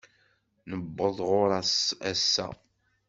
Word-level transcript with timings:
Newweḍ 0.69 1.17
ɣur-s 1.29 1.77
ass-a. 2.11 2.47